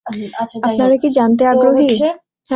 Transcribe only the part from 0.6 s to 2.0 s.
আপনারা কি জানতে আগ্রহী?